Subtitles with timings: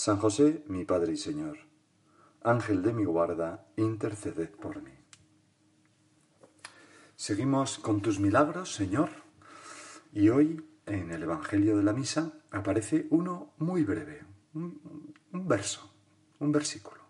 [0.00, 1.58] San José, mi Padre y Señor,
[2.42, 4.94] Ángel de mi guarda, interceded por mí.
[7.16, 9.10] Seguimos con tus milagros, Señor,
[10.10, 14.24] y hoy en el Evangelio de la Misa aparece uno muy breve,
[14.54, 14.80] un,
[15.32, 15.92] verso,
[16.38, 17.02] un versículo.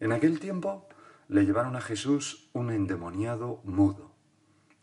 [0.00, 0.88] En aquel tiempo
[1.28, 4.10] le llevaron a Jesús un endemoniado mudo,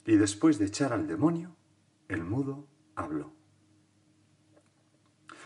[0.06, 1.54] y después de echar al demonio,
[2.08, 3.43] el mudo habló.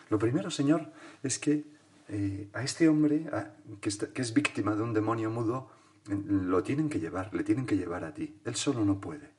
[0.10, 0.92] Lo primero, Señor,
[1.24, 1.66] es que
[2.10, 3.30] eh, a este hombre
[3.82, 5.70] que, es víctima de un demonio mudo,
[6.06, 8.40] lo tienen que llevar, le tienen que llevar a ti.
[8.46, 9.32] Él solo no puede.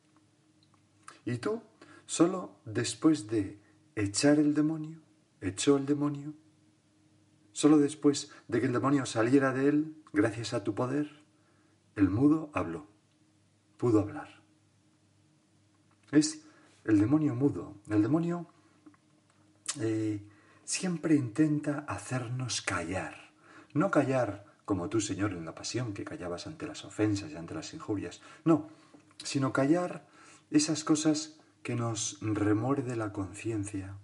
[1.25, 1.63] Y tú,
[2.07, 3.59] solo después de
[3.97, 5.01] echar el demonio,
[5.41, 6.35] echó el demonio,
[7.53, 11.23] solo después de que el demonio saliera de él, gracias a tu poder,
[11.97, 12.87] el mudo habló,
[13.79, 14.43] pudo hablar.
[16.11, 16.45] Es
[16.85, 17.75] el demonio mudo.
[17.91, 18.47] El demonio
[19.81, 20.23] eh,
[20.69, 23.31] siempre intenta hacernos callar.
[23.73, 27.55] No callar como tú, Señor, en la pasión, que callabas ante las ofensas y ante
[27.55, 28.21] las injurias.
[28.45, 28.69] No,
[29.25, 30.07] sino callar
[30.51, 33.97] esas cosas que nos remuerde la conciencia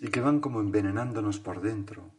[0.00, 2.10] y que van como envenenándonos por dentro.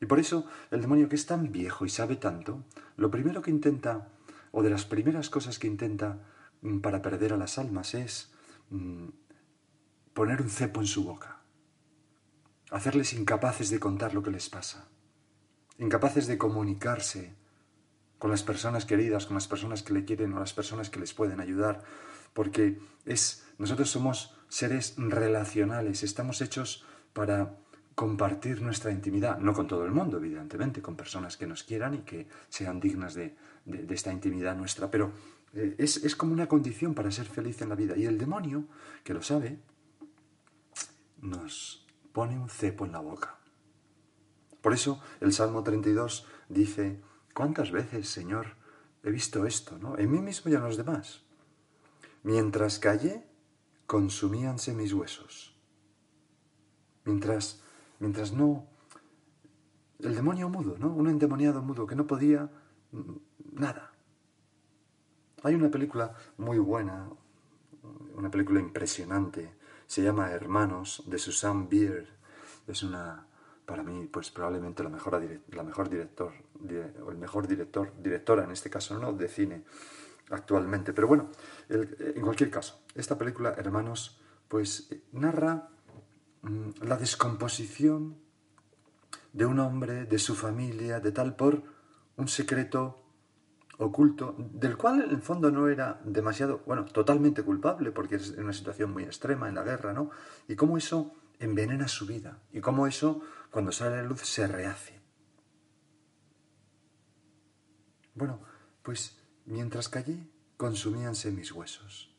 [0.00, 2.64] Y por eso el demonio que es tan viejo y sabe tanto,
[2.96, 4.08] lo primero que intenta,
[4.52, 6.18] o de las primeras cosas que intenta
[6.62, 8.32] mm, para perder a las almas es
[8.70, 9.08] mm,
[10.14, 11.41] poner un cepo en su boca
[12.72, 14.88] hacerles incapaces de contar lo que les pasa,
[15.78, 17.34] incapaces de comunicarse
[18.18, 21.12] con las personas queridas, con las personas que le quieren o las personas que les
[21.12, 21.82] pueden ayudar,
[22.32, 27.56] porque es nosotros somos seres relacionales, estamos hechos para
[27.94, 31.98] compartir nuestra intimidad, no con todo el mundo, evidentemente, con personas que nos quieran y
[31.98, 33.36] que sean dignas de,
[33.90, 35.12] esta intimidad nuestra, pero
[35.54, 37.96] eh, es, es como una condición para ser feliz en la vida.
[37.96, 38.64] Y el demonio,
[39.04, 39.58] que lo sabe,
[41.20, 41.81] nos,
[42.12, 43.38] pone un cepo en la boca.
[44.60, 47.02] Por eso el Salmo 32 dice,
[47.34, 48.56] ¿cuántas veces, Señor,
[49.02, 49.98] he visto esto, ¿no?
[49.98, 51.24] En mí mismo y en los demás.
[52.22, 53.26] Mientras callé,
[53.86, 55.56] consumíanse mis huesos.
[57.04, 57.62] Mientras,
[57.98, 58.66] mientras no...
[59.98, 60.92] El demonio mudo, ¿no?
[60.92, 62.50] Un endemoniado mudo que no podía
[63.52, 63.92] nada.
[65.44, 67.08] Hay una película muy buena,
[68.14, 69.54] una película impresionante,
[69.92, 72.06] se llama Hermanos, de Susan Beard.
[72.66, 73.26] Es una,
[73.66, 76.32] para mí, pues probablemente la mejor, la mejor director,
[77.04, 79.64] o el mejor director, directora en este caso, no de cine
[80.30, 80.94] actualmente.
[80.94, 81.28] Pero bueno,
[81.68, 85.68] en cualquier caso, esta película, Hermanos, pues narra
[86.40, 88.16] mm, la descomposición
[89.34, 91.62] de un hombre, de su familia, de tal por
[92.16, 93.01] un secreto
[93.78, 98.52] oculto, del cual en el fondo no era demasiado, bueno, totalmente culpable, porque es una
[98.52, 100.10] situación muy extrema en la guerra, ¿no?
[100.48, 104.46] Y cómo eso envenena su vida, y cómo eso, cuando sale a la luz, se
[104.46, 105.00] rehace.
[108.14, 108.40] Bueno,
[108.82, 112.12] pues mientras callé, consumíanse mis huesos.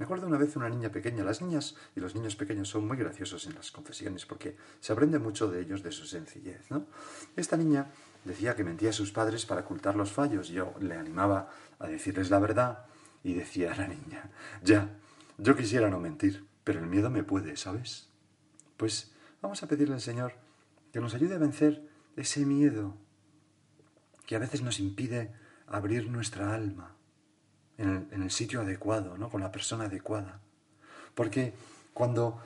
[0.00, 1.22] Me acuerdo una vez una niña pequeña.
[1.24, 5.18] Las niñas y los niños pequeños son muy graciosos en las confesiones porque se aprende
[5.18, 6.70] mucho de ellos, de su sencillez.
[6.70, 6.86] ¿no?
[7.36, 7.92] Esta niña
[8.24, 10.48] decía que mentía a sus padres para ocultar los fallos.
[10.48, 12.86] Yo le animaba a decirles la verdad
[13.22, 14.30] y decía a la niña,
[14.62, 14.90] ya,
[15.38, 18.08] yo quisiera no mentir, pero el miedo me puede, ¿sabes?
[18.76, 20.34] Pues vamos a pedirle al Señor
[20.92, 22.96] que nos ayude a vencer ese miedo
[24.26, 25.32] que a veces nos impide
[25.66, 26.96] abrir nuestra alma
[27.78, 29.30] en el, sitio adecuado, ¿no?
[29.30, 30.40] con la persona adecuada.
[31.14, 31.54] Porque
[31.92, 32.40] cuando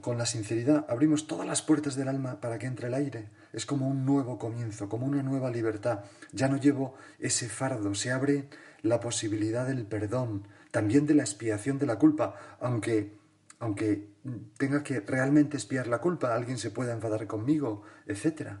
[0.00, 3.66] con, la sinceridad abrimos todas las puertas del alma para que entre el aire, es
[3.66, 6.04] como un nuevo comienzo, como una nueva libertad.
[6.32, 8.48] Ya no llevo ese fardo, se abre
[8.82, 13.16] la posibilidad del perdón, también de la expiación de la culpa, aunque
[13.60, 14.08] aunque
[14.56, 18.58] tenga que realmente expiar la culpa, alguien se pueda enfadar conmigo, etc.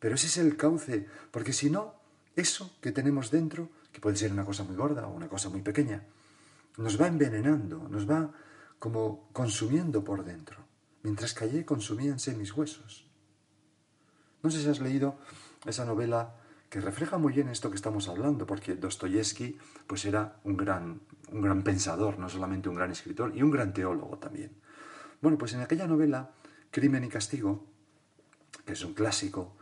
[0.00, 1.94] Pero ese es el cauce, porque si no,
[2.36, 5.62] eso que tenemos dentro que puede ser una cosa muy gorda o una cosa muy
[5.62, 6.02] pequeña,
[6.78, 8.32] nos va envenenando, nos va
[8.80, 10.58] como consumiendo por dentro.
[11.02, 13.06] Mientras callé, consumíanse mis huesos.
[14.42, 15.18] No sé si has leído
[15.66, 16.34] esa novela
[16.70, 21.00] que refleja muy bien esto que estamos hablando, porque Dostoyevsky pues era un gran,
[21.30, 24.52] un gran pensador, no solamente un gran escritor, y un gran teólogo también.
[25.20, 26.30] Bueno, pues en aquella novela,
[26.70, 27.66] Crimen y Castigo,
[28.64, 29.56] que es un clásico,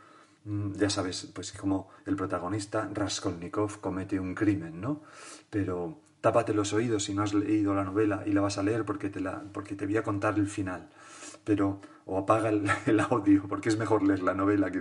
[0.44, 5.02] mm, ya sabes, pues como el protagonista Raskolnikov comete un crimen, ¿no?
[5.50, 8.84] Pero tápate los oídos si no has leído la novela y la vas a leer
[8.84, 10.88] porque te, la, porque te voy a contar el final.
[11.44, 14.80] Pero, o apaga el, audio, porque es mejor leer la novela que,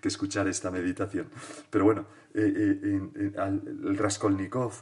[0.00, 1.28] que escuchar esta meditación.
[1.70, 2.80] Pero bueno, eh,
[3.14, 4.72] eh, el Raskolnikov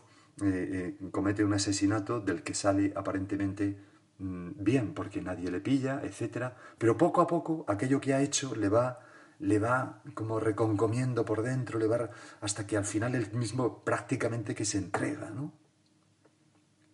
[0.43, 3.79] eh, comete un asesinato del que sale aparentemente
[4.19, 6.53] mm, bien, porque nadie le pilla, etc.
[6.77, 8.99] Pero poco a poco aquello que ha hecho le va
[9.41, 12.09] le va como reconcomiendo por dentro, le va
[12.41, 15.53] hasta que al final él mismo prácticamente que se entrega, ¿no?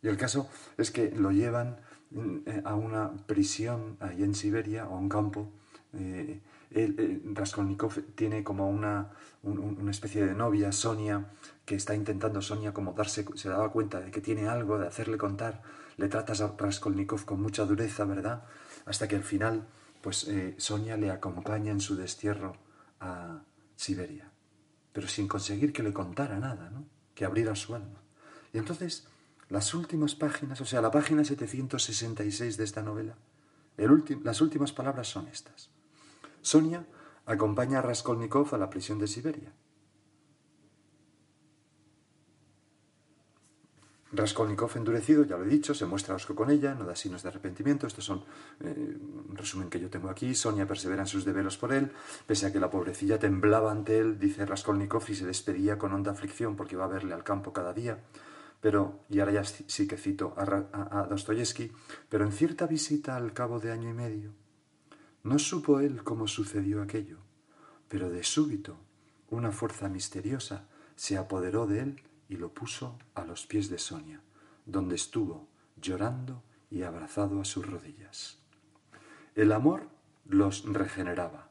[0.03, 1.79] Y el caso es que lo llevan
[2.13, 5.53] eh, a una prisión ahí en Siberia o a un campo.
[5.93, 6.41] Eh,
[6.73, 9.11] eh, Raskolnikov tiene como una,
[9.43, 11.31] una especie de novia, Sonia,
[11.65, 15.19] que está intentando Sonia como darse, se daba cuenta de que tiene algo, de hacerle
[15.19, 15.63] contar.
[15.97, 18.45] Le tratas a Raskolnikov con mucha dureza, ¿verdad?
[18.87, 19.67] Hasta que al final,
[20.01, 22.57] pues Sonia le acompaña en su destierro
[23.01, 23.43] a
[23.77, 24.31] Siberia,
[24.93, 26.87] pero sin conseguir que le contara nada, ¿no?
[27.15, 28.01] Que abriera su alma.
[28.53, 29.10] Y entonces
[29.51, 33.17] las últimas páginas, o sea, la página 766 de esta novela,
[34.23, 35.71] las últimas palabras son estas.
[36.41, 36.87] Sonia
[37.27, 39.53] acompaña a Raskolnikov a la prisión de Siberia.
[44.13, 47.29] Raskolnikov endurecido, ya lo he dicho, se muestra osco con ella, no da signos de
[47.29, 47.87] arrepentimiento.
[47.87, 48.25] Estos son
[48.61, 48.97] eh,
[49.29, 50.35] un resumen que yo tengo aquí.
[50.35, 51.93] Sonia persevera en sus deberes por él,
[52.27, 56.11] pese a que la pobrecilla temblaba ante él, dice Raskolnikov, y se despedía con honda
[56.11, 58.01] aflicción porque iba a verle al campo cada día.
[58.61, 61.73] Pero, y ahora ya sí que cito a, a, Dostoyevsky,
[62.09, 64.33] pero en cierta visita al cabo de año y medio,
[65.23, 67.19] no supo él cómo sucedió aquello,
[67.89, 68.77] pero de súbito
[69.31, 74.21] una fuerza misteriosa se apoderó de él y lo puso a los pies de Sonia,
[74.67, 75.49] donde estuvo
[75.81, 78.39] llorando y abrazado a sus rodillas.
[79.35, 79.89] El amor
[80.27, 81.51] los regeneraba,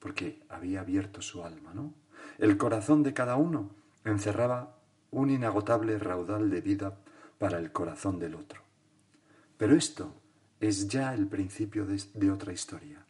[0.00, 1.94] porque había abierto su alma, ¿no?
[2.38, 3.70] El corazón de cada uno
[4.04, 4.75] encerraba
[5.10, 6.98] un inagotable raudal de vida
[7.38, 8.62] para el corazón del otro.
[9.56, 10.14] Pero esto
[10.60, 13.04] es ya el principio de, otra historia,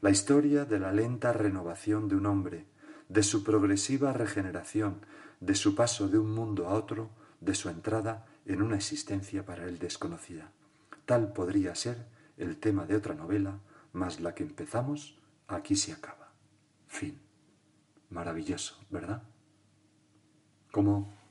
[0.00, 2.66] la historia de la lenta renovación de un hombre,
[3.08, 5.00] de su progresiva regeneración,
[5.40, 9.64] de su paso de un mundo a otro, de su entrada en una existencia para
[9.64, 10.50] él desconocida.
[11.06, 12.06] Tal podría ser
[12.36, 13.58] el tema de otra novela,
[13.92, 15.18] mas la que empezamos
[15.48, 16.32] aquí se acaba.
[16.86, 17.20] Fin.
[18.10, 19.22] Maravilloso, ¿verdad?
[20.70, 21.21] Como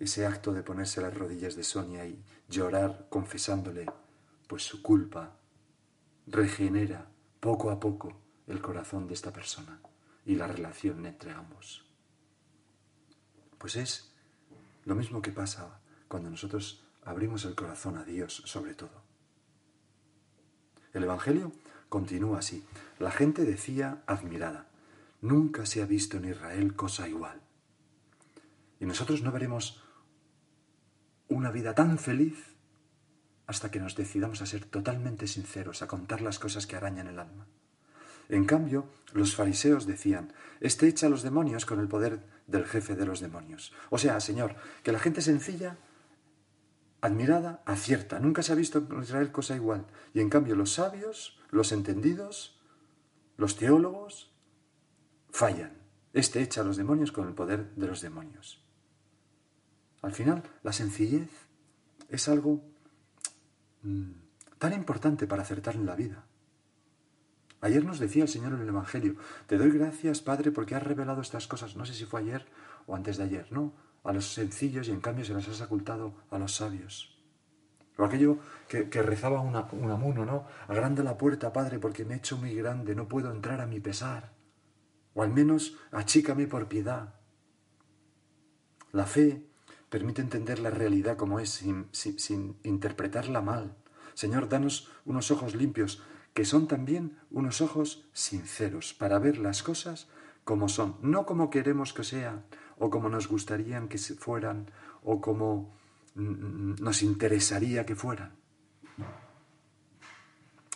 [0.00, 3.86] ese acto de ponerse a las rodillas de Sonia y llorar confesándole
[4.48, 5.36] pues su culpa
[6.26, 7.06] regenera
[7.38, 8.16] poco a poco
[8.48, 9.78] el corazón de esta persona
[10.24, 11.84] y la relación entre ambos.
[13.58, 14.12] Pues es
[14.84, 19.02] lo mismo que pasa cuando nosotros abrimos el corazón a Dios sobre todo.
[20.94, 21.52] El Evangelio
[21.88, 22.64] continúa así.
[22.98, 24.66] La gente decía admirada,
[25.20, 27.40] nunca se ha visto en Israel cosa igual.
[28.80, 29.79] Y nosotros no veremos
[31.30, 32.56] una vida tan feliz
[33.46, 37.18] hasta que nos decidamos a ser totalmente sinceros, a contar las cosas que arañan el
[37.18, 37.46] alma.
[38.28, 42.94] En cambio, los fariseos decían, este echa a los demonios con el poder del jefe
[42.94, 43.72] de los demonios.
[43.90, 44.54] O sea, Señor,
[44.84, 45.78] que la gente sencilla,
[47.00, 48.20] admirada, acierta.
[48.20, 49.86] Nunca se ha visto en Israel cosa igual.
[50.14, 52.60] Y en cambio los sabios, los entendidos,
[53.36, 54.32] los teólogos,
[55.30, 55.72] fallan.
[56.12, 58.59] Este echa a los demonios con el poder de los demonios.
[60.02, 61.30] Al final, la sencillez
[62.08, 62.62] es algo
[63.82, 64.10] mm,
[64.58, 66.24] tan importante para acertar en la vida.
[67.62, 69.16] Ayer nos decía el Señor en el Evangelio,
[69.46, 72.46] te doy gracias, Padre, porque has revelado estas cosas, no sé si fue ayer
[72.86, 73.74] o antes de ayer, ¿no?
[74.02, 77.18] A los sencillos y en cambio se las has ocultado a los sabios.
[77.98, 79.54] O aquello que, rezaba un
[79.90, 80.46] amuno, ¿no?
[80.68, 83.78] Agranda la puerta, Padre, porque me he hecho muy grande, no puedo entrar a mi
[83.78, 84.32] pesar.
[85.12, 87.14] O al menos achícame por piedad.
[88.92, 89.49] La fe
[89.90, 93.76] Permite entender la realidad como es sin, interpretarla mal.
[94.14, 100.08] Señor, danos unos ojos limpios, que son también unos ojos sinceros, para ver las cosas
[100.44, 102.44] como son, no como queremos que sean,
[102.78, 104.70] o como nos gustarían que fueran,
[105.02, 105.76] o como
[106.14, 108.32] nos interesaría que fueran.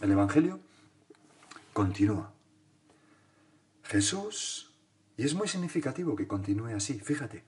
[0.01, 0.61] El Evangelio
[1.73, 2.33] continúa.
[3.85, 4.75] Jesús,
[5.17, 7.45] y es muy significativo que continúe así, fíjate,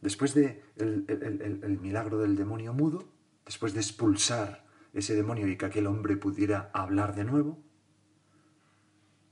[0.00, 3.08] después de el, milagro del demonio mudo,
[3.44, 7.58] después de expulsar ese demonio y que aquel hombre pudiera hablar de nuevo,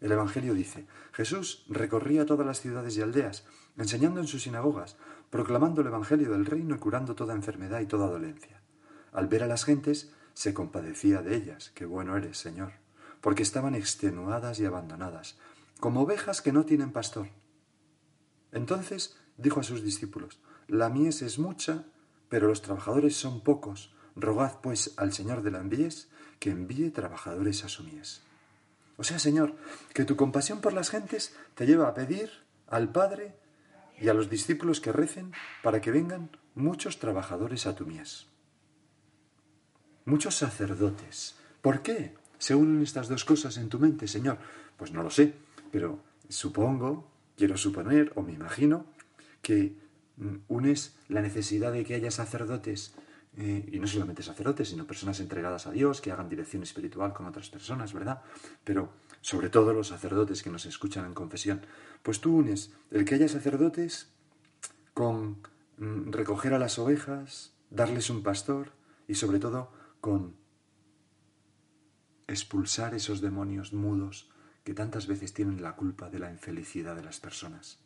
[0.00, 3.46] el Evangelio dice, Jesús recorría todas las ciudades y aldeas,
[3.76, 4.96] enseñando en sus sinagogas,
[5.30, 8.60] proclamando el Evangelio del reino y curando toda enfermedad y toda dolencia.
[9.12, 12.72] Al ver a las gentes, se compadecía de ellas, qué bueno eres, Señor,
[13.22, 15.38] porque estaban extenuadas y abandonadas,
[15.80, 17.28] como ovejas que no tienen pastor.
[18.52, 21.84] Entonces dijo a sus discípulos, La mies es mucha,
[22.28, 23.94] pero los trabajadores son pocos.
[24.16, 26.08] Rogad pues al Señor de la envíes
[26.40, 28.22] que envíe trabajadores a su mies.
[28.96, 29.54] O sea, Señor,
[29.92, 32.30] que tu compasión por las gentes te lleva a pedir
[32.66, 33.34] al Padre
[34.00, 35.32] y a los discípulos que recen
[35.62, 38.26] para que vengan muchos trabajadores a tu mies.
[40.04, 41.36] Muchos sacerdotes.
[41.60, 44.38] ¿Por qué se unen estas dos cosas en tu mente, Señor?
[44.76, 45.34] Pues no lo sé,
[45.70, 48.86] pero supongo, quiero suponer o me imagino
[49.42, 49.74] que
[50.48, 52.94] unes la necesidad de que haya sacerdotes
[53.36, 57.26] eh, y no solamente sacerdotes, sino personas entregadas a Dios, que hagan dirección espiritual con
[57.26, 58.22] otras personas, ¿verdad?
[58.64, 61.60] Pero sobre todo los sacerdotes que nos escuchan en confesión,
[62.02, 64.10] pues tú unes el que haya sacerdotes
[64.94, 65.42] con
[65.76, 68.72] mm, recoger a las ovejas, darles un pastor
[69.06, 69.70] y sobre todo
[70.00, 70.34] con
[72.26, 74.30] expulsar esos demonios mudos
[74.64, 77.85] que tantas veces tienen la culpa de la infelicidad de las personas.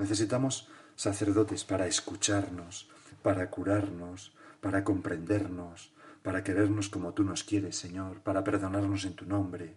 [0.00, 0.66] Necesitamos
[0.96, 2.88] sacerdotes para escucharnos,
[3.22, 5.92] para curarnos, para comprendernos,
[6.22, 9.76] para querernos como tú nos quieres, Señor, para perdonarnos en tu nombre.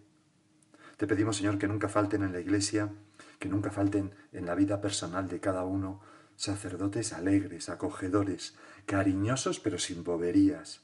[0.96, 2.90] Te pedimos, Señor, que nunca falten en la Iglesia,
[3.38, 6.00] que nunca falten en la vida personal de cada uno,
[6.36, 8.54] sacerdotes alegres, acogedores,
[8.86, 10.80] cariñosos pero sin boberías,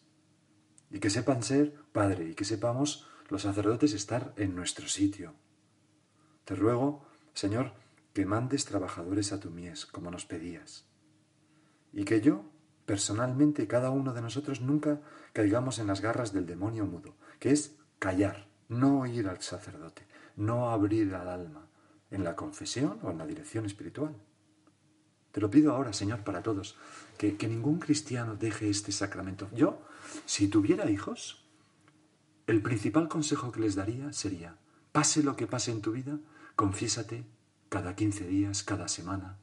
[0.91, 5.33] y que sepan ser Padre, y que sepamos los sacerdotes estar en nuestro sitio.
[6.45, 7.73] Te ruego, Señor,
[8.13, 10.87] que mandes trabajadores a tu mies, como nos pedías.
[11.93, 12.45] Y que yo,
[12.87, 15.01] personalmente, cada uno de nosotros nunca
[15.33, 20.71] caigamos en las garras del demonio mudo, que es callar, no oír al sacerdote, no
[20.71, 21.69] abrir al alma
[22.11, 24.17] en la confesión o en la dirección espiritual.
[25.33, 26.77] Te lo pido ahora, Señor, para todos,
[27.17, 29.49] que, que ningún cristiano deje este sacramento.
[29.55, 29.81] Yo,
[30.27, 31.45] si tuviera hijos,
[32.49, 34.57] el principal consejo que les daría sería,
[34.91, 36.19] pase lo que pase en tu vida,
[36.57, 37.25] confiésate
[37.71, 39.39] cada 15 días, cada semana.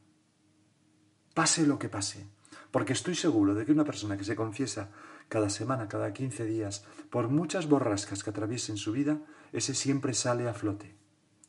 [1.34, 2.28] Pase lo que pase,
[2.70, 4.90] porque estoy seguro de que una persona que se confiesa
[5.28, 10.12] cada semana, cada 15 días, por muchas borrascas que atraviese en su vida, ese siempre
[10.12, 10.94] sale a flote,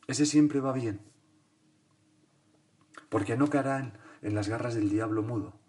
[0.07, 1.01] ese siempre va bien,
[3.09, 5.59] porque no caerá en, las garras del diablo mudo.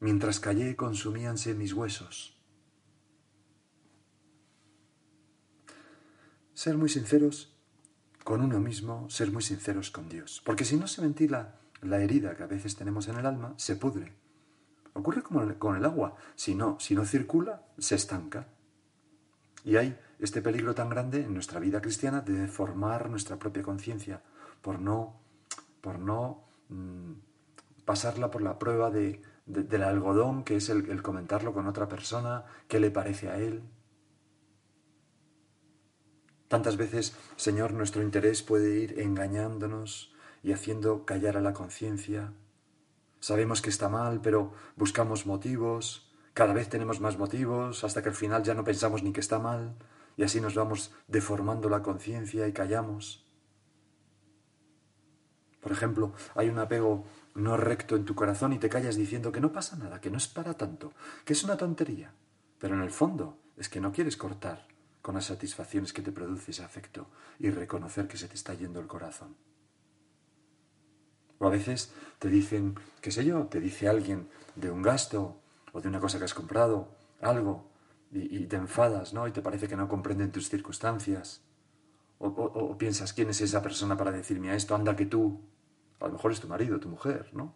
[0.00, 2.36] Mientras callé consumíanse mis huesos.
[6.52, 7.55] Ser muy sinceros
[8.26, 10.42] con uno mismo, ser muy sinceros con Dios.
[10.44, 13.76] Porque si no se ventila la herida que a veces tenemos en el alma, se
[13.76, 14.14] pudre.
[14.94, 16.16] Ocurre como con el agua.
[16.34, 18.48] Si no, si no circula, se estanca.
[19.62, 24.20] Y hay este peligro tan grande en nuestra vida cristiana de deformar nuestra propia conciencia
[24.60, 25.20] por no,
[25.80, 27.12] por no mm,
[27.84, 32.80] pasarla por la prueba de, del algodón, que es el comentarlo con otra persona, qué
[32.80, 33.62] le parece a él.
[36.48, 42.32] Tantas veces, Señor, nuestro interés puede ir engañándonos y haciendo callar a la conciencia.
[43.18, 48.14] Sabemos que está mal, pero buscamos motivos, cada vez tenemos más motivos, hasta que al
[48.14, 49.74] final ya no pensamos ni que está mal,
[50.16, 53.26] y así nos vamos deformando la conciencia y callamos.
[55.60, 59.40] Por ejemplo, hay un apego no recto en tu corazón y te callas diciendo que
[59.40, 60.92] no pasa nada, que no es para tanto,
[61.24, 62.14] que es una tontería,
[62.60, 64.75] pero en el fondo es que no quieres cortar
[65.06, 67.06] con las satisfacciones que te produce ese afecto
[67.38, 69.36] y reconocer que se te está yendo el corazón.
[71.38, 75.40] O a veces te dicen, qué sé yo, te dice alguien de un gasto
[75.72, 76.88] o de una cosa que has comprado,
[77.20, 77.70] algo,
[78.10, 79.28] y, te enfadas, ¿no?
[79.28, 81.40] Y te parece que no comprenden tus circunstancias.
[82.18, 84.74] O, o, piensas, ¿quién es esa persona para decirme a esto?
[84.74, 85.40] Anda que tú.
[86.00, 87.54] A lo mejor es tu marido, tu mujer, ¿no?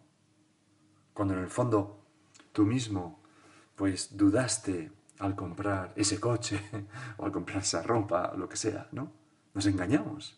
[1.13, 2.05] Cuando en el fondo
[2.53, 3.21] tú mismo,
[3.75, 6.59] pues dudaste al comprar ese coche
[7.17, 9.11] o al comprar esa ropa, lo que sea, ¿no?
[9.53, 10.37] Nos engañamos.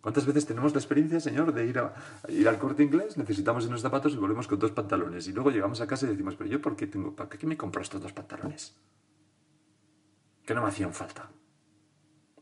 [0.00, 1.94] ¿Cuántas veces tenemos la experiencia, Señor, de ir, a,
[2.28, 5.28] ir al corte inglés, necesitamos unos zapatos y volvemos con dos pantalones?
[5.28, 7.56] Y luego llegamos a casa y decimos, pero yo, ¿por qué, tengo, ¿para qué me
[7.56, 8.74] compro estos dos pantalones?
[10.44, 11.30] Que no me hacían falta,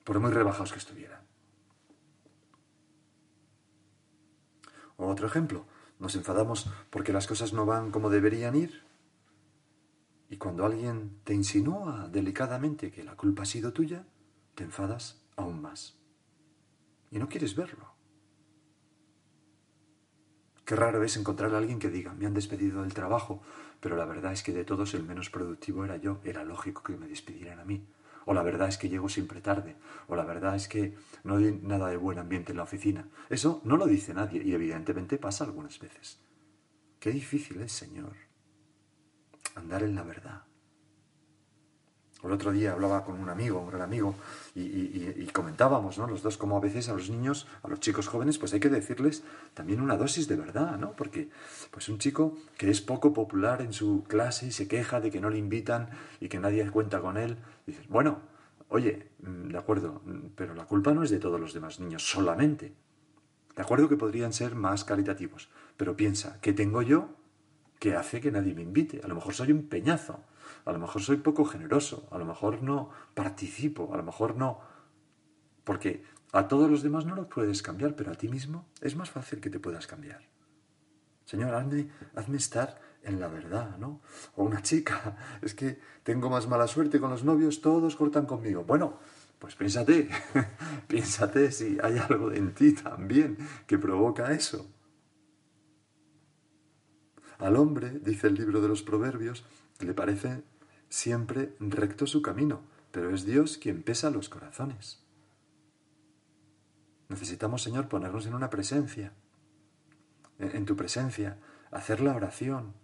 [0.05, 1.21] por muy rebajados que estuvieran.
[4.97, 5.67] Otro ejemplo,
[5.99, 8.88] nos enfadamos porque las cosas no van como deberían ir
[10.30, 14.06] y cuando alguien te insinúa delicadamente que la culpa ha sido tuya,
[14.54, 15.99] te enfadas aún más.
[17.11, 17.94] Y no quieres verlo.
[20.66, 23.40] Qué raro es encontrar a alguien que diga, me han despedido del trabajo,
[23.80, 26.97] pero la verdad es que de todos el menos productivo era yo, era lógico que
[26.99, 27.87] me despidieran a mí.
[28.26, 29.76] O la verdad es que llego siempre tarde,
[30.08, 30.94] o la verdad es que
[31.25, 33.08] no hay nada de buen ambiente en la oficina.
[33.30, 36.20] Eso no lo dice nadie y evidentemente pasa algunas veces.
[37.00, 38.27] Qué difícil es, Señor,
[39.59, 40.43] andar en la verdad.
[42.25, 44.17] El otro día hablaba con un amigo, un gran amigo,
[44.55, 46.09] y, comentábamos, ¿no?
[46.09, 48.69] Los dos, como a veces a los niños, a los chicos jóvenes, pues hay que
[48.69, 49.23] decirles
[49.55, 50.93] también una dosis de verdad, ¿no?
[50.93, 51.31] Porque,
[51.71, 55.21] pues un chico que es poco popular en su clase y se queja de que
[55.21, 57.37] no le invitan y que nadie cuenta con él,
[57.67, 58.19] dices, bueno,
[58.69, 62.03] oye, mm, de acuerdo, mm, pero la culpa no es de todos los demás niños
[62.11, 62.75] solamente.
[63.55, 67.18] De acuerdo que podrían ser más caritativos, pero piensa, ¿qué tengo yo
[67.78, 69.00] que hace que nadie me invite?
[69.02, 70.25] A lo mejor soy un peñazo
[70.64, 74.61] a lo mejor soy poco generoso, a lo mejor no participo, a lo mejor no...
[75.64, 79.11] Porque a todos los demás no los puedes cambiar, pero a ti mismo es más
[79.11, 80.20] fácil que te puedas cambiar.
[81.25, 84.00] Señor, hazme, hazme estar en la verdad, ¿no?
[84.37, 88.64] O una chica, es que tengo más mala suerte con los novios, todos cortan conmigo.
[88.64, 88.99] Bueno,
[89.38, 90.08] pues piénsate,
[90.88, 94.66] piénsate si hay algo en ti también que provoca eso.
[97.38, 99.45] Al hombre, dice el libro de los Proverbios,
[99.80, 100.42] le parece
[100.88, 105.04] siempre recto su camino, pero es Dios quien pesa los corazones.
[107.09, 109.12] Necesitamos, Señor, ponernos en una presencia,
[110.38, 111.38] en tu presencia,
[111.71, 112.75] hacer la oración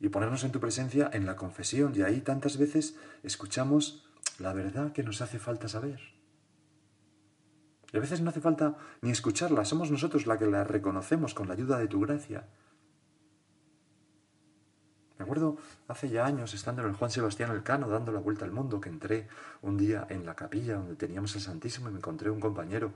[0.00, 1.92] y ponernos en tu presencia en la confesión.
[1.94, 4.08] Y ahí tantas veces escuchamos
[4.38, 6.00] la verdad que nos hace falta saber.
[7.92, 11.46] Y a veces no hace falta ni escucharla, somos nosotros la que la reconocemos con
[11.46, 12.48] la ayuda de tu gracia.
[15.22, 18.50] Me acuerdo hace ya años, estando en el Juan Sebastián Elcano, dando la vuelta al
[18.50, 19.28] mundo, que entré
[19.62, 22.92] un día en la capilla donde teníamos el Santísimo y me encontré un compañero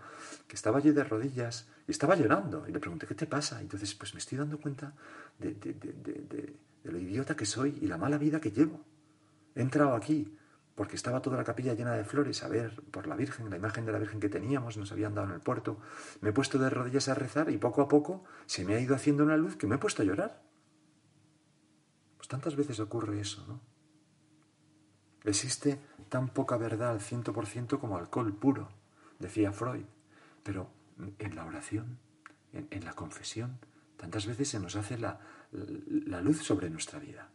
[0.49, 2.67] que estaba allí de rodillas y estaba llorando.
[2.67, 3.61] Y le pregunté, ¿qué te pasa?
[3.61, 4.93] Y entonces, pues me estoy dando cuenta
[5.39, 8.81] de, de, de, de lo idiota que soy y la mala vida que llevo.
[9.55, 10.37] He entrado aquí
[10.75, 13.87] porque estaba toda la capilla llena de flores, a ver, por la Virgen, la imagen
[13.87, 15.79] de la Virgen que teníamos, nos habían dado en el puerto.
[16.23, 18.97] Me he puesto de rodillas a rezar y poco a poco se me ha ido
[18.97, 20.46] haciendo una luz que me he puesto a llorar.
[22.27, 23.61] Pues tantas veces ocurre eso, ¿no?
[25.23, 25.79] Existe
[26.09, 28.69] tan poca verdad al ciento por ciento como alcohol puro,
[29.21, 29.85] decía Freud.
[30.43, 30.69] Pero
[31.21, 32.01] en la oración,
[32.53, 33.61] en, la confesión,
[33.97, 35.21] tantas veces se nos hace la
[36.21, 37.31] luz sobre nuestra vida.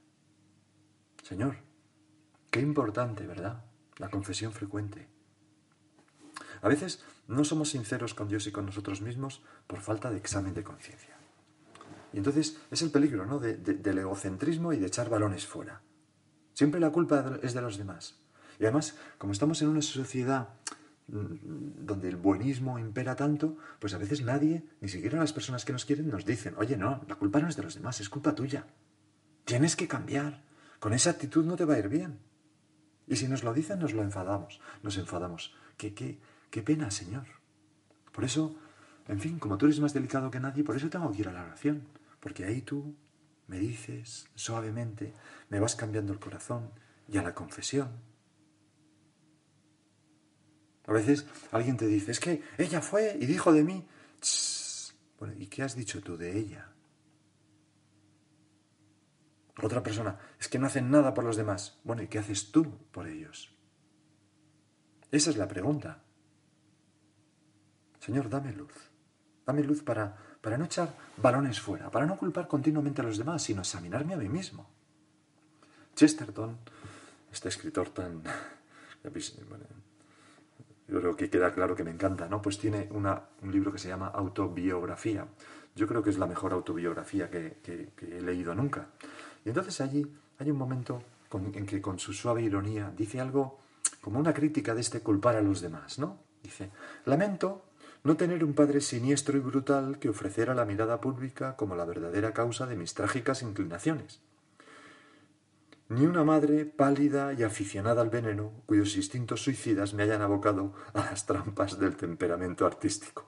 [1.24, 1.56] Señor,
[2.50, 3.64] qué importante, ¿verdad?
[3.96, 5.08] La confesión frecuente.
[6.62, 10.54] A veces no somos sinceros con Dios y con nosotros mismos por falta de examen
[10.54, 11.21] de conciencia.
[12.14, 13.40] Y entonces es el peligro ¿no?
[13.40, 15.82] del egocentrismo y de echar balones fuera.
[16.54, 18.20] Siempre la culpa es de los demás.
[18.60, 20.50] Y además, como estamos en una sociedad
[21.08, 25.74] mm, donde el buenismo impera tanto, pues a veces nadie, ni siquiera las personas que
[25.74, 28.36] nos quieren, nos dicen, oye, no, la culpa no es de los demás, es culpa
[28.36, 28.68] tuya.
[29.46, 30.44] Tienes que cambiar.
[30.80, 32.20] Con esa actitud no te va a ir bien.
[33.08, 35.56] Y si nos lo dicen, nos lo enfadamos, nos enfadamos.
[35.78, 36.20] ¿Qué, qué,
[36.50, 37.26] qué pena, Señor?
[38.12, 38.56] Por eso,
[39.08, 41.34] en fin, como tú eres más delicado que nadie, por eso tengo que ir a
[41.34, 41.84] la oración
[42.22, 42.96] porque ahí tú
[43.48, 45.14] me dices suavemente,
[45.50, 46.72] me vas cambiando el corazón
[47.10, 47.90] y a la confesión.
[50.86, 53.88] A veces alguien te dice, es que ella fue y dijo de mí.
[55.38, 56.72] ¿y qué has dicho tú de ella?
[59.62, 61.80] Otra persona, es que no hacen nada por los demás.
[61.84, 63.54] Bueno, ¿y qué haces tú por ellos?
[65.12, 66.04] Esa es la pregunta.
[68.00, 68.74] Señor, dame luz.
[69.46, 73.44] Dame luz para para no echar balones fuera, para no culpar continuamente a los demás,
[73.44, 74.68] sino examinarme a mí mismo.
[75.96, 76.58] Chesterton,
[77.32, 78.24] este escritor tan...
[80.88, 82.42] Yo creo que queda claro que me encanta, ¿no?
[82.42, 85.26] Pues tiene una, un libro que se llama Autobiografía.
[85.76, 87.60] Yo creo que es la mejor autobiografía que,
[88.02, 88.88] he leído nunca.
[89.46, 90.06] Y entonces allí
[90.38, 91.02] hay un momento
[91.32, 93.62] en que con su suave ironía dice algo
[94.02, 96.20] como una crítica de este culpar a los demás, ¿no?
[96.44, 96.72] Dice,
[97.06, 97.71] lamento
[98.04, 102.34] no tener un padre siniestro y brutal que ofreciera la mirada pública como la verdadera
[102.34, 104.22] causa de mis trágicas inclinaciones.
[105.90, 111.02] Ni una madre pálida y aficionada al veneno, cuyos instintos suicidas me hayan abocado a
[111.02, 113.28] las trampas del temperamento artístico.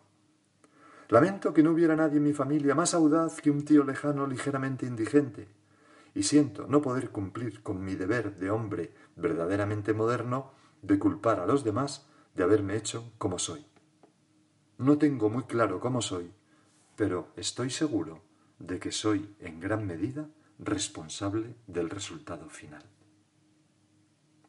[1.10, 4.86] Lamento que no hubiera nadie en mi familia más audaz que un tío lejano ligeramente
[4.86, 5.50] indigente,
[6.16, 11.46] y siento no poder cumplir con mi deber de hombre verdaderamente moderno de culpar a
[11.46, 13.73] los demás de haberme hecho como soy.
[14.78, 16.32] No tengo muy claro cómo soy,
[16.96, 18.22] pero estoy seguro
[18.60, 20.28] de que soy en gran medida
[20.60, 22.84] responsable del resultado final.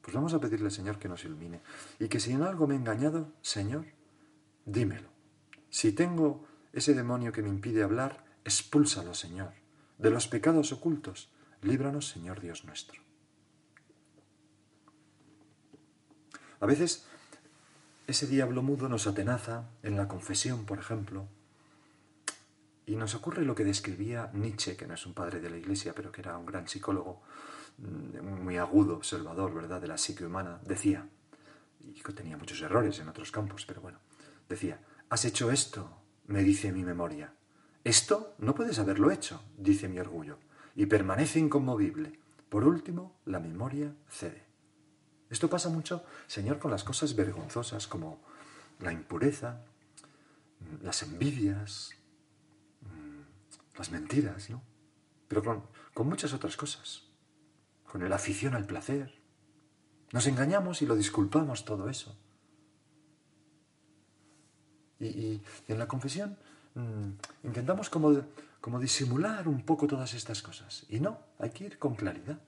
[0.00, 1.60] Pues vamos a pedirle, Señor, que nos ilumine
[1.98, 3.86] y que si en algo me he engañado, Señor,
[4.66, 5.08] dímelo.
[5.70, 9.52] Si tengo ese demonio que me impide hablar, expúlsalo, Señor.
[9.98, 11.30] De los pecados ocultos,
[11.62, 13.02] líbranos, Señor Dios nuestro.
[16.60, 17.06] A veces
[18.06, 21.26] ese diablo mudo nos atenaza en la confesión, por ejemplo,
[22.86, 25.94] y nos ocurre lo que describía Nietzsche, que no es un padre de la Iglesia,
[25.94, 27.22] pero que era un gran psicólogo,
[27.78, 31.08] mm, muy agudo observador, ¿verdad?, de la psique humana, decía,
[31.80, 33.98] y tenía muchos errores en otros campos, pero bueno,
[34.48, 37.32] decía, has hecho esto, me dice mi memoria.
[37.84, 40.38] Esto no puedes haberlo hecho, dice mi orgullo,
[40.74, 42.18] y permanece inconmovible.
[42.48, 44.43] Por último, la memoria cede.
[45.30, 48.20] Esto pasa mucho, Señor, con las cosas vergonzosas como
[48.80, 49.64] la impureza,
[50.82, 51.90] las envidias,
[52.82, 54.62] mm, las mentiras, ¿no?
[55.28, 55.42] Pero
[55.94, 57.04] con, muchas otras cosas,
[57.90, 59.14] con la afición al placer.
[60.12, 62.16] Nos engañamos y lo disculpamos todo eso.
[65.00, 66.38] Y, en la confesión
[66.74, 67.10] mm,
[67.44, 68.22] intentamos como,
[68.60, 70.86] como disimular un poco todas estas cosas.
[70.88, 72.38] Y no, hay que ir con claridad.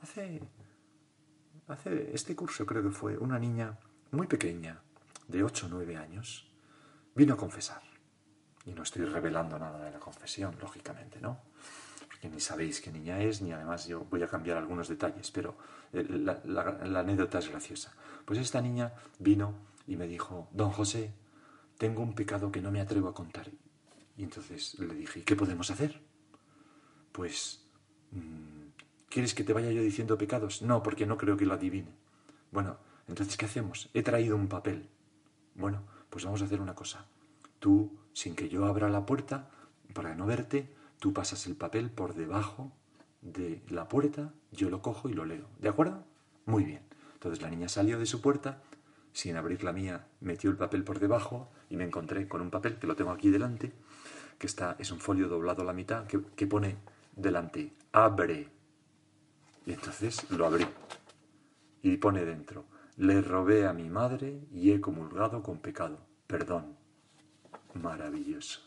[0.00, 0.42] Hace
[1.72, 3.78] hace este curso creo que fue una niña
[4.10, 4.80] muy pequeña,
[5.28, 6.46] de 8 o 9 años,
[7.14, 7.82] vino a confesar.
[8.64, 11.40] Y no estoy revelando nada de la confesión, lógicamente, ¿no?
[12.06, 15.56] Porque ni sabéis qué niña es, ni además yo voy a cambiar algunos detalles, pero
[15.92, 17.92] eh, la, anécdota es graciosa.
[18.24, 19.54] Pues esta niña vino
[19.86, 21.12] y me dijo, don José,
[21.78, 23.50] tengo un pecado que no me atrevo a contar.
[24.16, 26.00] Y entonces le dije, ¿y qué podemos hacer?
[27.10, 27.64] Pues
[28.12, 28.61] mm,
[29.12, 30.62] ¿Quieres que te vaya yo diciendo pecados?
[30.62, 31.90] No, porque no creo que lo adivine.
[32.50, 33.90] Bueno, entonces, ¿qué hacemos?
[33.92, 34.88] He traído un papel.
[35.54, 37.04] Bueno, pues vamos a hacer una cosa.
[37.58, 39.50] Tú, sin que yo abra la puerta,
[39.92, 40.66] para no verte,
[40.98, 42.72] tú pasas el papel por debajo
[43.20, 45.44] de la puerta, yo lo cojo y lo leo.
[45.58, 46.06] ¿De acuerdo?
[46.46, 46.80] Muy bien.
[47.12, 48.62] Entonces la niña salió de su puerta,
[49.12, 52.78] sin abrir la mía, metió el papel por debajo y me encontré con un papel
[52.78, 53.74] que lo tengo aquí delante,
[54.38, 56.76] que está, es un folio doblado a la mitad, que, que pone
[57.14, 58.48] delante, abre
[59.66, 60.66] y entonces lo abrí.
[61.82, 66.06] Y pone dentro, le robé a mi madre y he comulgado con pecado.
[66.26, 66.76] Perdón.
[67.74, 68.60] Maravilloso.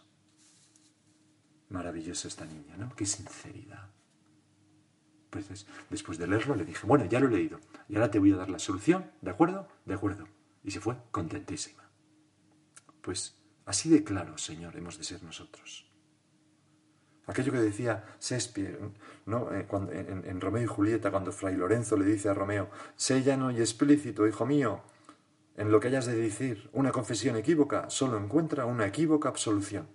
[1.70, 2.94] Maravillosa esta niña, ¿no?
[2.96, 3.90] Qué sinceridad.
[5.30, 7.60] Pues después de leerlo le dije, bueno, ya lo he leído.
[7.90, 9.68] Y ahora te voy a dar la solución, ¿de acuerdo?
[9.86, 10.28] De acuerdo.
[10.64, 11.84] Y se fue contentísima.
[13.02, 15.92] Pues así de claro, Señor, hemos de ser nosotros.
[17.28, 18.80] Aquello que decía Shakespeare
[19.26, 19.52] ¿no?
[19.52, 23.60] Eh, en, Romeo y Julieta, cuando Fray Lorenzo le dice a Romeo, sé llano y
[23.60, 24.82] explícito, hijo mío,
[25.58, 29.88] en lo que hayas de decir una confesión equívoca, solo encuentra una equívoca absolución.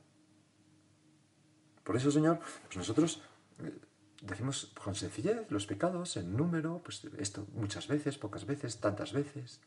[1.84, 3.22] Por eso, Señor, pues nosotros
[3.62, 3.78] eh,
[4.22, 9.60] decimos con sencillez los pecados, en número, pues esto muchas veces, pocas veces, tantas veces,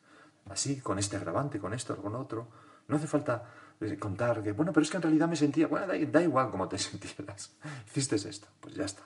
[0.45, 2.47] así, con este agravante, con esto, con otro.
[2.88, 3.49] No hace falta
[4.00, 6.78] contar que, bueno, pero es que en realidad me sentía, bueno, da, igual cómo te
[6.89, 7.56] sentieras.
[7.88, 9.04] Hiciste esto, pues ya está.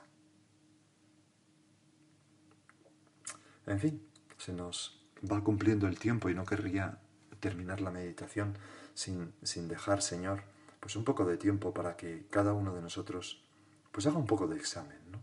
[3.65, 4.01] En fin,
[4.37, 6.99] se nos va cumpliendo el tiempo y no querría
[7.39, 8.57] terminar la meditación
[8.93, 10.43] sin, sin dejar, Señor,
[10.79, 13.43] pues un poco de tiempo para que cada uno de nosotros
[13.91, 15.21] pues haga un poco de examen, ¿no?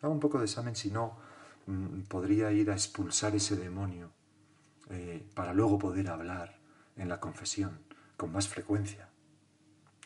[0.00, 1.18] Haga un poco de examen, si no,
[1.66, 4.10] mm, podría ir a expulsar ese demonio
[4.90, 6.58] eh, para luego poder hablar
[6.96, 7.87] en la confesión
[8.18, 9.08] con más frecuencia.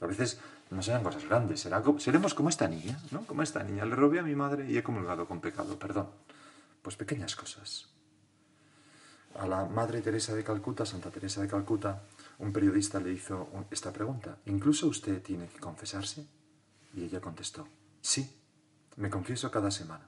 [0.00, 0.38] A veces
[0.70, 3.26] no serán cosas grandes, será, seremos como esta niña, ¿no?
[3.26, 3.84] Como esta niña.
[3.84, 6.10] Le robé a mi madre y he comulgado con pecado, perdón.
[6.82, 7.88] Pues pequeñas cosas.
[9.34, 12.02] A la Madre Teresa de Calcuta, Santa Teresa de Calcuta,
[12.38, 14.38] un periodista le hizo esta pregunta.
[14.46, 16.26] ¿Incluso usted tiene que confesarse?
[16.94, 17.66] Y ella contestó,
[18.02, 18.30] sí,
[18.96, 20.06] me confieso cada semana.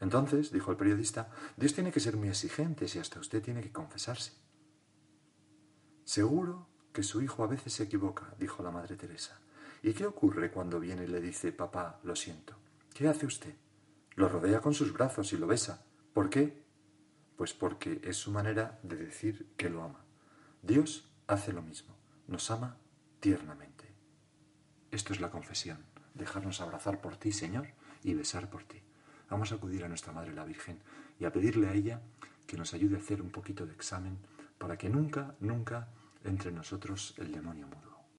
[0.00, 3.72] Entonces, dijo el periodista, Dios tiene que ser muy exigente si hasta usted tiene que
[3.72, 4.32] confesarse.
[6.04, 9.38] Seguro que su hijo a veces se equivoca, dijo la Madre Teresa.
[9.82, 12.56] ¿Y qué ocurre cuando viene y le dice, papá, lo siento?
[12.94, 13.54] ¿Qué hace usted?
[14.16, 15.84] Lo rodea con sus brazos y lo besa.
[16.12, 16.64] ¿Por qué?
[17.36, 20.04] Pues porque es su manera de decir que lo ama.
[20.62, 21.94] Dios hace lo mismo,
[22.26, 22.76] nos ama
[23.20, 23.84] tiernamente.
[24.90, 25.78] Esto es la confesión,
[26.14, 27.68] dejarnos abrazar por ti, Señor,
[28.02, 28.82] y besar por ti.
[29.30, 30.80] Vamos a acudir a nuestra Madre la Virgen
[31.20, 32.02] y a pedirle a ella
[32.46, 34.18] que nos ayude a hacer un poquito de examen
[34.56, 35.88] para que nunca, nunca
[36.24, 37.97] entre nosotros el demonio mudo.